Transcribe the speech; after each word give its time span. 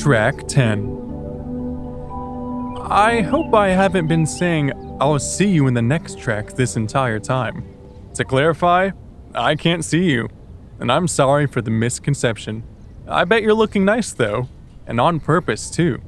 Track 0.00 0.48
10. 0.48 0.96
I 2.88 3.20
hope 3.20 3.52
I 3.52 3.68
haven't 3.68 4.06
been 4.06 4.24
saying 4.24 4.72
I'll 4.98 5.18
see 5.18 5.48
you 5.48 5.66
in 5.66 5.74
the 5.74 5.82
next 5.82 6.18
track 6.18 6.54
this 6.54 6.76
entire 6.76 7.20
time. 7.20 7.62
To 8.14 8.24
clarify, 8.24 8.92
I 9.34 9.56
can't 9.56 9.84
see 9.84 10.04
you, 10.04 10.30
and 10.78 10.90
I'm 10.90 11.06
sorry 11.06 11.46
for 11.46 11.60
the 11.60 11.70
misconception. 11.70 12.62
I 13.06 13.26
bet 13.26 13.42
you're 13.42 13.52
looking 13.52 13.84
nice 13.84 14.10
though, 14.14 14.48
and 14.86 14.98
on 14.98 15.20
purpose 15.20 15.68
too. 15.68 16.00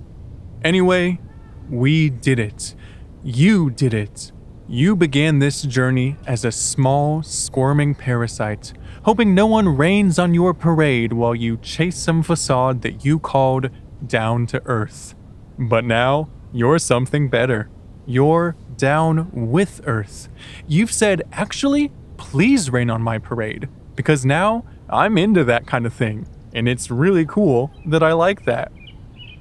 Anyway, 0.65 1.20
we 1.69 2.09
did 2.09 2.38
it. 2.38 2.74
You 3.23 3.69
did 3.69 3.93
it. 3.93 4.33
You 4.69 4.97
began 4.97 5.38
this 5.38 5.61
journey 5.61 6.16
as 6.27 6.47
a 6.47 6.52
small, 6.52 7.23
squirming 7.23 7.95
parasite, 7.95 8.73
hoping 9.05 9.34
no 9.34 9.47
one 9.47 9.77
rains 9.77 10.19
on 10.19 10.34
your 10.34 10.55
parade 10.55 11.12
while 11.12 11.34
you 11.34 11.56
chase 11.56 11.97
some 11.97 12.23
facade 12.23 12.83
that 12.83 13.05
you 13.05 13.19
called 13.19 13.69
down 14.06 14.47
to 14.47 14.62
earth. 14.66 15.15
But 15.59 15.84
now, 15.84 16.28
you're 16.52 16.78
something 16.78 17.28
better. 17.28 17.69
You're 18.06 18.56
down 18.77 19.30
with 19.33 19.80
earth. 19.87 20.28
You've 20.66 20.92
said, 20.92 21.23
actually, 21.33 21.92
please 22.16 22.70
rain 22.70 22.91
on 22.91 23.02
my 23.02 23.19
parade, 23.19 23.69
because 23.97 24.25
now 24.25 24.65
I'm 24.88 25.19
into 25.19 25.45
that 25.45 25.66
kind 25.66 25.87
of 25.87 25.92
thing, 25.92 26.27
and 26.55 26.69
it's 26.69 26.91
really 26.91 27.25
cool 27.25 27.73
that 27.87 28.03
I 28.03 28.12
like 28.12 28.45
that. 28.45 28.73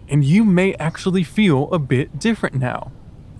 And 0.08 0.24
you 0.24 0.44
may 0.44 0.74
actually 0.76 1.24
feel 1.24 1.72
a 1.72 1.80
bit 1.80 2.20
different 2.20 2.56
now. 2.56 2.92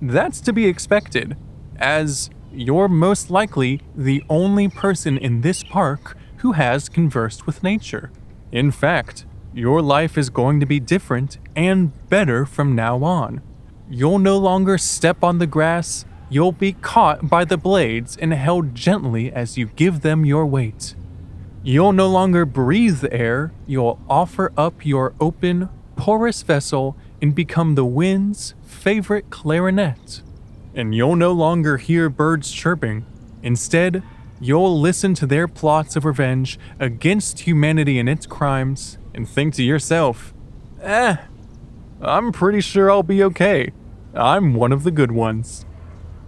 That's 0.02 0.42
to 0.42 0.54
be 0.54 0.68
expected, 0.68 1.38
as 1.78 2.30
you're 2.54 2.88
most 2.88 3.30
likely 3.30 3.82
the 3.96 4.24
only 4.30 4.68
person 4.68 5.18
in 5.18 5.42
this 5.42 5.64
park 5.64 6.18
who 6.38 6.54
has 6.54 6.90
conversed 6.90 7.46
with 7.46 7.64
nature. 7.64 8.12
In 8.52 8.72
fact, 8.72 9.26
your 9.54 9.82
life 9.82 10.18
is 10.18 10.30
going 10.30 10.60
to 10.60 10.66
be 10.66 10.80
different 10.80 11.38
and 11.56 11.92
better 12.10 12.46
from 12.46 12.76
now 12.76 13.04
on. 13.04 13.42
You'll 13.90 14.20
no 14.20 14.38
longer 14.38 14.78
step 14.78 15.24
on 15.24 15.40
the 15.40 15.48
grass, 15.48 16.06
you'll 16.30 16.54
be 16.54 16.74
caught 16.74 17.30
by 17.30 17.46
the 17.46 17.58
blades 17.58 18.16
and 18.18 18.34
held 18.34 18.74
gently 18.74 19.32
as 19.32 19.58
you 19.58 19.68
give 19.68 20.02
them 20.02 20.26
your 20.26 20.46
weight. 20.46 20.96
You'll 21.64 21.94
no 21.94 22.10
longer 22.10 22.46
breathe 22.46 23.04
air, 23.12 23.52
you'll 23.68 24.00
offer 24.10 24.52
up 24.58 24.86
your 24.86 25.14
open, 25.20 25.70
porous 25.96 26.42
vessel 26.42 26.98
and 27.22 27.36
become 27.36 27.76
the 27.76 27.86
wind's 27.86 28.56
favorite 28.64 29.30
clarinet. 29.30 30.22
And 30.74 30.96
you'll 30.96 31.16
no 31.16 31.32
longer 31.32 31.78
hear 31.78 32.10
birds 32.10 32.52
chirping. 32.52 33.06
Instead, 33.44 34.04
you'll 34.40 34.80
listen 34.80 35.14
to 35.16 35.26
their 35.26 35.48
plots 35.48 35.96
of 35.96 36.06
revenge 36.06 36.58
against 36.80 37.42
humanity 37.42 38.00
and 38.00 38.08
its 38.08 38.26
crimes 38.26 38.98
and 39.14 39.28
think 39.28 39.54
to 39.56 39.64
yourself, 39.64 40.34
eh, 40.82 41.18
I'm 42.02 42.32
pretty 42.32 42.62
sure 42.62 42.90
I'll 42.90 43.04
be 43.04 43.24
okay. 43.24 43.72
I'm 44.14 44.54
one 44.54 44.72
of 44.72 44.84
the 44.84 44.92
good 44.92 45.12
ones. 45.12 45.66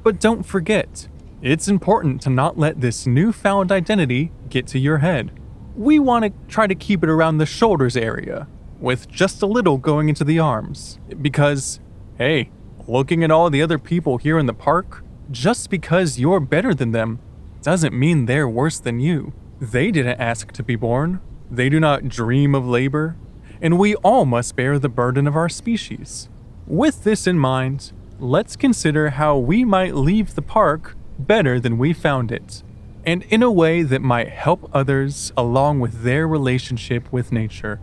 But 0.04 0.20
don't 0.20 0.44
forget, 0.44 1.08
it's 1.42 1.68
important 1.68 2.22
to 2.22 2.30
not 2.30 2.58
let 2.58 2.82
this 2.82 3.08
newfound 3.08 3.72
identity 3.72 4.32
get 4.50 4.68
to 4.68 4.80
your 4.80 5.00
head. 5.00 5.32
We 5.76 5.98
want 5.98 6.26
to 6.26 6.34
try 6.48 6.68
to 6.68 6.76
keep 6.76 7.04
it 7.04 7.10
around 7.10 7.38
the 7.38 7.46
shoulders 7.46 7.98
area, 7.98 8.48
with 8.80 9.10
just 9.10 9.42
a 9.42 9.48
little 9.48 9.78
going 9.78 10.10
into 10.10 10.24
the 10.24 10.40
arms. 10.40 11.00
Because, 11.22 11.80
hey, 12.18 12.52
looking 12.88 13.24
at 13.24 13.32
all 13.32 13.50
the 13.50 13.62
other 13.62 13.80
people 13.80 14.18
here 14.18 14.38
in 14.38 14.46
the 14.46 14.54
park, 14.54 15.04
just 15.32 15.70
because 15.70 16.20
you're 16.20 16.40
better 16.40 16.74
than 16.74 16.92
them 16.92 17.20
doesn't 17.62 17.98
mean 17.98 18.26
they're 18.26 18.50
worse 18.50 18.80
than 18.80 19.00
you. 19.00 19.34
They 19.60 19.92
didn't 19.92 20.20
ask 20.20 20.52
to 20.52 20.64
be 20.64 20.76
born, 20.76 21.22
they 21.50 21.70
do 21.70 21.80
not 21.80 22.10
dream 22.10 22.54
of 22.54 22.68
labor, 22.68 23.16
and 23.62 23.80
we 23.80 23.96
all 23.96 24.26
must 24.26 24.56
bear 24.56 24.78
the 24.78 24.90
burden 24.90 25.28
of 25.28 25.36
our 25.36 25.50
species. 25.50 26.28
With 26.68 27.04
this 27.04 27.28
in 27.28 27.40
mind, 27.40 27.94
let's 28.20 28.56
consider 28.56 29.12
how 29.12 29.38
we 29.38 29.64
might 29.64 29.96
leave 29.96 30.36
the 30.36 30.42
park 30.42 30.96
better 31.18 31.60
than 31.60 31.78
we 31.78 31.94
found 31.94 32.32
it, 32.32 32.64
and 33.06 33.24
in 33.24 33.44
a 33.44 33.52
way 33.52 33.84
that 33.84 34.02
might 34.02 34.30
help 34.30 34.70
others 34.74 35.32
along 35.38 35.80
with 35.80 36.04
their 36.04 36.28
relationship 36.28 37.12
with 37.12 37.32
nature. 37.32 37.80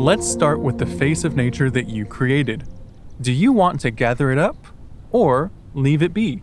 Let's 0.00 0.26
start 0.26 0.60
with 0.60 0.78
the 0.78 0.86
face 0.86 1.24
of 1.24 1.36
nature 1.36 1.70
that 1.70 1.90
you 1.90 2.06
created. 2.06 2.64
Do 3.20 3.32
you 3.32 3.52
want 3.52 3.80
to 3.80 3.90
gather 3.90 4.32
it 4.32 4.38
up 4.38 4.56
or 5.12 5.50
leave 5.74 6.02
it 6.02 6.14
be? 6.14 6.40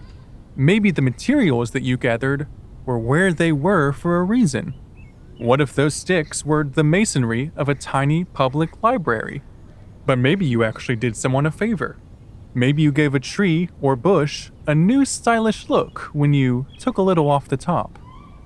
Maybe 0.56 0.91
the 0.91 1.01
materials 1.01 1.72
that 1.72 1.81
you 1.81 1.97
gathered 1.97 2.45
were 2.85 3.00
where 3.00 3.34
they 3.34 3.51
were 3.51 3.94
for 3.94 4.18
a 4.18 4.23
reason. 4.23 4.75
What 5.40 5.59
if 5.59 5.73
those 5.73 5.95
sticks 5.95 6.45
were 6.45 6.66
the 6.66 6.84
masonry 6.84 7.50
of 7.56 7.68
a 7.68 7.73
tiny 7.73 8.25
public 8.25 8.84
library? 8.84 9.41
But 10.06 10.19
maybe 10.19 10.45
you 10.45 10.63
actually 10.63 10.97
did 10.97 11.18
someone 11.18 11.47
a 11.47 11.51
favor. 11.51 11.97
Maybe 12.53 12.84
you 12.84 12.91
gave 12.91 13.16
a 13.16 13.19
tree 13.19 13.69
or 13.81 13.95
bush 13.95 14.51
a 14.68 14.75
new 14.75 15.03
stylish 15.03 15.68
look 15.68 16.01
when 16.13 16.31
you 16.31 16.68
took 16.78 17.00
a 17.00 17.01
little 17.01 17.28
off 17.28 17.47
the 17.47 17.57
top. 17.57 17.97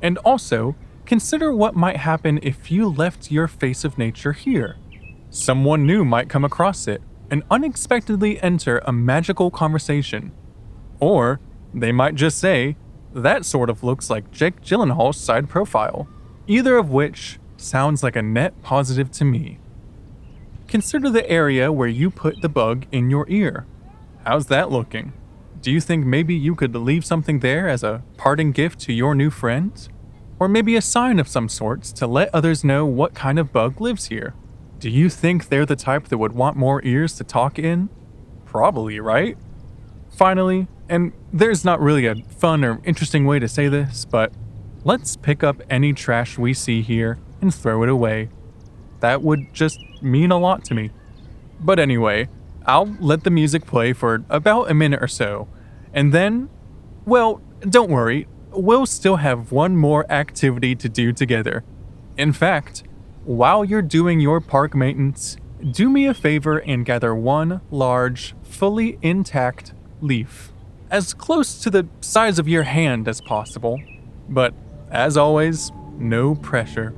And 0.01 0.17
also, 0.19 0.77
consider 1.05 1.53
what 1.53 1.75
might 1.75 1.97
happen 1.97 2.39
if 2.41 2.71
you 2.71 2.87
left 2.87 3.29
your 3.29 3.49
face 3.49 3.83
of 3.83 3.97
nature 3.97 4.31
here. 4.31 4.77
Someone 5.33 5.85
new 5.85 6.03
might 6.03 6.27
come 6.27 6.43
across 6.43 6.89
it 6.89 7.01
and 7.29 7.43
unexpectedly 7.49 8.43
enter 8.43 8.79
a 8.79 8.91
magical 8.91 9.49
conversation. 9.49 10.33
Or 10.99 11.39
they 11.73 11.93
might 11.93 12.15
just 12.15 12.37
say, 12.37 12.75
that 13.13 13.45
sort 13.45 13.69
of 13.69 13.81
looks 13.81 14.09
like 14.09 14.29
Jake 14.31 14.61
Gyllenhaal's 14.61 15.15
side 15.15 15.47
profile. 15.47 16.09
Either 16.47 16.75
of 16.75 16.89
which 16.89 17.39
sounds 17.55 18.03
like 18.03 18.17
a 18.17 18.21
net 18.21 18.61
positive 18.61 19.09
to 19.11 19.23
me. 19.23 19.59
Consider 20.67 21.09
the 21.09 21.29
area 21.29 21.71
where 21.71 21.87
you 21.87 22.09
put 22.09 22.41
the 22.41 22.49
bug 22.49 22.85
in 22.91 23.09
your 23.09 23.25
ear. 23.29 23.65
How's 24.25 24.47
that 24.47 24.69
looking? 24.69 25.13
Do 25.61 25.71
you 25.71 25.79
think 25.79 26.05
maybe 26.05 26.35
you 26.35 26.55
could 26.55 26.75
leave 26.75 27.05
something 27.05 27.39
there 27.39 27.69
as 27.69 27.83
a 27.83 28.03
parting 28.17 28.51
gift 28.51 28.81
to 28.81 28.93
your 28.93 29.15
new 29.15 29.29
friends? 29.29 29.87
Or 30.39 30.49
maybe 30.49 30.75
a 30.75 30.81
sign 30.81 31.19
of 31.19 31.29
some 31.29 31.47
sorts 31.47 31.93
to 31.93 32.07
let 32.07 32.35
others 32.35 32.65
know 32.65 32.85
what 32.85 33.13
kind 33.13 33.39
of 33.39 33.53
bug 33.53 33.79
lives 33.79 34.07
here? 34.07 34.33
Do 34.81 34.89
you 34.89 35.09
think 35.09 35.49
they're 35.49 35.67
the 35.67 35.75
type 35.75 36.07
that 36.07 36.17
would 36.17 36.31
want 36.31 36.57
more 36.57 36.83
ears 36.83 37.13
to 37.17 37.23
talk 37.23 37.59
in? 37.59 37.89
Probably, 38.45 38.99
right? 38.99 39.37
Finally, 40.09 40.67
and 40.89 41.13
there's 41.31 41.63
not 41.63 41.79
really 41.79 42.07
a 42.07 42.15
fun 42.15 42.65
or 42.65 42.81
interesting 42.83 43.27
way 43.27 43.37
to 43.37 43.47
say 43.47 43.67
this, 43.67 44.05
but 44.05 44.33
let's 44.83 45.15
pick 45.15 45.43
up 45.43 45.61
any 45.69 45.93
trash 45.93 46.39
we 46.39 46.55
see 46.55 46.81
here 46.81 47.19
and 47.41 47.53
throw 47.53 47.83
it 47.83 47.89
away. 47.89 48.29
That 49.01 49.21
would 49.21 49.53
just 49.53 49.79
mean 50.01 50.31
a 50.31 50.39
lot 50.39 50.65
to 50.65 50.73
me. 50.73 50.89
But 51.59 51.77
anyway, 51.77 52.27
I'll 52.65 52.97
let 52.99 53.23
the 53.23 53.29
music 53.29 53.67
play 53.67 53.93
for 53.93 54.23
about 54.31 54.71
a 54.71 54.73
minute 54.73 55.03
or 55.03 55.07
so, 55.07 55.47
and 55.93 56.11
then, 56.11 56.49
well, 57.05 57.39
don't 57.59 57.91
worry, 57.91 58.25
we'll 58.49 58.87
still 58.87 59.17
have 59.17 59.51
one 59.51 59.77
more 59.77 60.11
activity 60.11 60.73
to 60.73 60.89
do 60.89 61.13
together. 61.13 61.63
In 62.17 62.33
fact, 62.33 62.81
while 63.23 63.63
you're 63.63 63.81
doing 63.81 64.19
your 64.19 64.41
park 64.41 64.73
maintenance, 64.73 65.37
do 65.69 65.89
me 65.89 66.07
a 66.07 66.13
favor 66.13 66.57
and 66.57 66.85
gather 66.85 67.13
one 67.13 67.61
large, 67.69 68.33
fully 68.41 68.97
intact 69.01 69.73
leaf, 70.01 70.51
as 70.89 71.13
close 71.13 71.59
to 71.61 71.69
the 71.69 71.87
size 72.01 72.39
of 72.39 72.47
your 72.47 72.63
hand 72.63 73.07
as 73.07 73.21
possible. 73.21 73.79
But 74.27 74.53
as 74.89 75.17
always, 75.17 75.71
no 75.97 76.33
pressure. 76.35 76.95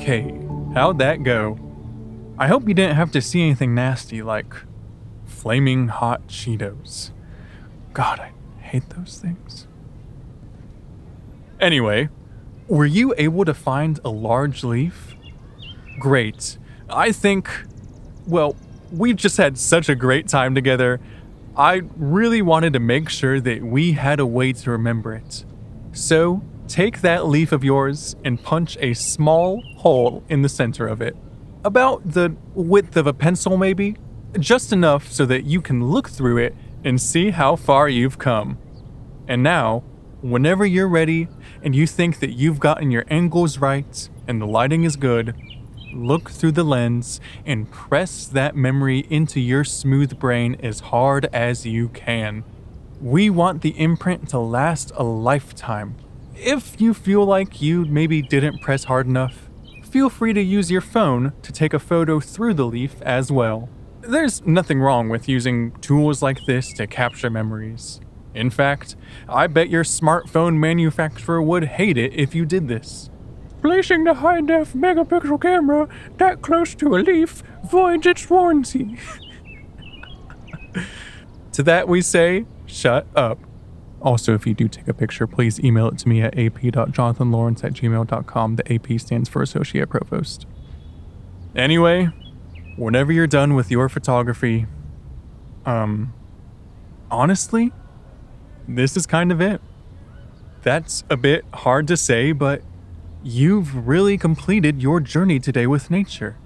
Okay, 0.00 0.34
how'd 0.72 0.98
that 1.00 1.24
go? 1.24 1.58
I 2.38 2.46
hope 2.46 2.66
you 2.66 2.72
didn't 2.72 2.96
have 2.96 3.12
to 3.12 3.20
see 3.20 3.42
anything 3.42 3.74
nasty 3.74 4.22
like 4.22 4.54
flaming 5.26 5.88
hot 5.88 6.26
Cheetos. 6.26 7.10
God, 7.92 8.18
I 8.18 8.32
hate 8.62 8.88
those 8.88 9.18
things. 9.18 9.66
Anyway, 11.60 12.08
were 12.66 12.86
you 12.86 13.12
able 13.18 13.44
to 13.44 13.52
find 13.52 14.00
a 14.02 14.08
large 14.08 14.64
leaf? 14.64 15.16
Great. 15.98 16.56
I 16.88 17.12
think, 17.12 17.50
well, 18.26 18.56
we've 18.90 19.16
just 19.16 19.36
had 19.36 19.58
such 19.58 19.90
a 19.90 19.94
great 19.94 20.28
time 20.28 20.54
together. 20.54 20.98
I 21.58 21.82
really 21.98 22.40
wanted 22.40 22.72
to 22.72 22.80
make 22.80 23.10
sure 23.10 23.38
that 23.38 23.62
we 23.62 23.92
had 23.92 24.18
a 24.18 24.24
way 24.24 24.54
to 24.54 24.70
remember 24.70 25.12
it. 25.12 25.44
So, 25.92 26.42
take 26.70 27.00
that 27.00 27.26
leaf 27.26 27.50
of 27.50 27.64
yours 27.64 28.14
and 28.24 28.40
punch 28.40 28.78
a 28.80 28.94
small 28.94 29.60
hole 29.78 30.22
in 30.28 30.42
the 30.42 30.48
center 30.48 30.86
of 30.86 31.02
it. 31.02 31.16
About 31.64 32.12
the 32.12 32.36
width 32.54 32.96
of 32.96 33.08
a 33.08 33.12
pencil, 33.12 33.56
maybe? 33.56 33.96
Just 34.38 34.72
enough 34.72 35.10
so 35.10 35.26
that 35.26 35.44
you 35.44 35.60
can 35.60 35.84
look 35.84 36.08
through 36.08 36.38
it 36.38 36.54
and 36.84 37.00
see 37.00 37.30
how 37.30 37.56
far 37.56 37.88
you've 37.88 38.18
come. 38.18 38.56
And 39.26 39.42
now, 39.42 39.82
whenever 40.22 40.64
you're 40.64 40.88
ready 40.88 41.26
and 41.60 41.74
you 41.74 41.88
think 41.88 42.20
that 42.20 42.30
you've 42.30 42.60
gotten 42.60 42.92
your 42.92 43.04
angles 43.10 43.58
right 43.58 44.08
and 44.28 44.40
the 44.40 44.46
lighting 44.46 44.84
is 44.84 44.94
good, 44.94 45.34
look 45.92 46.30
through 46.30 46.52
the 46.52 46.62
lens 46.62 47.20
and 47.44 47.68
press 47.72 48.26
that 48.26 48.54
memory 48.54 49.00
into 49.10 49.40
your 49.40 49.64
smooth 49.64 50.20
brain 50.20 50.56
as 50.62 50.80
hard 50.80 51.26
as 51.32 51.66
you 51.66 51.88
can. 51.88 52.44
We 53.00 53.28
want 53.28 53.62
the 53.62 53.78
imprint 53.78 54.28
to 54.28 54.38
last 54.38 54.92
a 54.94 55.02
lifetime. 55.02 55.96
If 56.42 56.80
you 56.80 56.94
feel 56.94 57.26
like 57.26 57.60
you 57.60 57.84
maybe 57.84 58.22
didn't 58.22 58.62
press 58.62 58.84
hard 58.84 59.06
enough, 59.06 59.50
feel 59.84 60.08
free 60.08 60.32
to 60.32 60.40
use 60.40 60.70
your 60.70 60.80
phone 60.80 61.34
to 61.42 61.52
take 61.52 61.74
a 61.74 61.78
photo 61.78 62.18
through 62.18 62.54
the 62.54 62.64
leaf 62.64 63.02
as 63.02 63.30
well. 63.30 63.68
There's 64.00 64.42
nothing 64.46 64.80
wrong 64.80 65.10
with 65.10 65.28
using 65.28 65.72
tools 65.82 66.22
like 66.22 66.46
this 66.46 66.72
to 66.74 66.86
capture 66.86 67.28
memories. 67.28 68.00
In 68.34 68.48
fact, 68.48 68.96
I 69.28 69.48
bet 69.48 69.68
your 69.68 69.84
smartphone 69.84 70.56
manufacturer 70.56 71.42
would 71.42 71.64
hate 71.64 71.98
it 71.98 72.14
if 72.14 72.34
you 72.34 72.46
did 72.46 72.68
this. 72.68 73.10
Placing 73.60 74.04
the 74.04 74.14
high 74.14 74.40
def 74.40 74.72
megapixel 74.72 75.42
camera 75.42 75.90
that 76.16 76.40
close 76.40 76.74
to 76.76 76.96
a 76.96 77.00
leaf 77.00 77.42
voids 77.70 78.06
its 78.06 78.30
warranty. 78.30 78.98
to 81.52 81.62
that 81.62 81.86
we 81.86 82.00
say, 82.00 82.46
shut 82.64 83.06
up. 83.14 83.38
Also, 84.02 84.34
if 84.34 84.46
you 84.46 84.54
do 84.54 84.66
take 84.66 84.88
a 84.88 84.94
picture, 84.94 85.26
please 85.26 85.60
email 85.60 85.88
it 85.88 85.98
to 85.98 86.08
me 86.08 86.22
at 86.22 86.38
ap.jonathanlawrence 86.38 87.62
at 87.62 87.74
gmail.com. 87.74 88.56
The 88.56 88.72
AP 88.72 88.98
stands 88.98 89.28
for 89.28 89.42
Associate 89.42 89.88
Provost. 89.88 90.46
Anyway, 91.54 92.08
whenever 92.76 93.12
you're 93.12 93.26
done 93.26 93.54
with 93.54 93.70
your 93.70 93.88
photography, 93.88 94.66
um, 95.66 96.14
honestly, 97.10 97.72
this 98.66 98.96
is 98.96 99.06
kind 99.06 99.30
of 99.30 99.40
it. 99.40 99.60
That's 100.62 101.04
a 101.10 101.16
bit 101.16 101.44
hard 101.52 101.86
to 101.88 101.96
say, 101.96 102.32
but 102.32 102.62
you've 103.22 103.86
really 103.86 104.16
completed 104.16 104.82
your 104.82 105.00
journey 105.00 105.38
today 105.38 105.66
with 105.66 105.90
nature. 105.90 106.36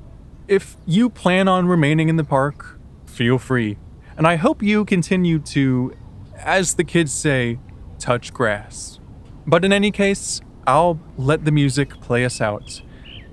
If 0.49 0.77
you 0.87 1.09
plan 1.09 1.47
on 1.49 1.67
remaining 1.67 2.09
in 2.09 2.17
the 2.17 2.25
park, 2.25 2.79
feel 3.07 3.39
free. 3.39 3.79
And 4.17 4.27
I 4.27 4.37
hope 4.37 4.63
you 4.63 4.85
continue 4.85 5.39
to 5.41 5.95
as 6.45 6.75
the 6.75 6.85
kids 6.85 7.13
say, 7.13 7.59
touch 7.99 8.33
grass. 8.33 9.01
But 9.47 9.65
in 9.65 9.73
any 9.73 9.91
case, 9.91 10.41
I'll 10.67 11.01
let 11.17 11.45
the 11.45 11.53
music 11.53 12.01
play 12.01 12.25
us 12.25 12.41
out. 12.41 12.83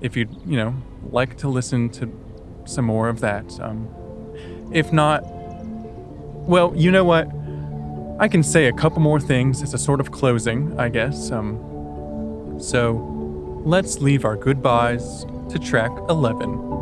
If 0.00 0.16
you'd, 0.16 0.30
you 0.46 0.56
know, 0.56 0.74
like 1.10 1.36
to 1.38 1.48
listen 1.48 1.90
to 1.90 2.10
some 2.64 2.86
more 2.86 3.08
of 3.08 3.20
that. 3.20 3.60
Um, 3.60 3.88
if 4.72 4.92
not, 4.92 5.22
well, 5.24 6.72
you 6.74 6.90
know 6.90 7.04
what? 7.04 7.28
I 8.18 8.28
can 8.28 8.42
say 8.42 8.66
a 8.66 8.72
couple 8.72 9.00
more 9.00 9.20
things 9.20 9.62
as 9.62 9.74
a 9.74 9.78
sort 9.78 10.00
of 10.00 10.10
closing, 10.10 10.78
I 10.78 10.88
guess. 10.88 11.30
Um, 11.30 12.58
so 12.60 12.92
let's 13.64 13.98
leave 14.00 14.24
our 14.24 14.36
goodbyes 14.36 15.24
to 15.50 15.58
track 15.58 15.90
11. 16.08 16.81